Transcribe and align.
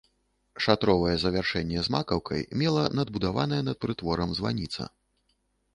Шатровае 0.65 1.11
завяршэнне 1.25 1.79
з 1.89 1.95
макаўкай 1.97 2.41
мела 2.63 2.87
надбудаваная 3.01 3.61
над 3.69 3.77
прытворам 3.87 4.29
званіца. 4.41 4.91